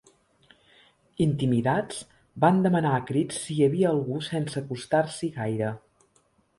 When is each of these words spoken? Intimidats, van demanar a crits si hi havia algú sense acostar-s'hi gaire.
Intimidats, 1.25 1.99
van 2.47 2.63
demanar 2.65 2.95
a 3.01 3.05
crits 3.13 3.45
si 3.45 3.59
hi 3.61 3.69
havia 3.69 3.95
algú 3.97 4.19
sense 4.33 4.61
acostar-s'hi 4.67 5.35
gaire. 5.41 5.75